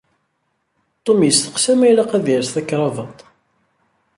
Tom 1.05 1.19
yesteqsa 1.23 1.73
ma 1.77 1.85
ilaq 1.87 2.11
ad 2.17 2.25
yers 2.29 2.49
takṛabaḍt. 2.55 3.19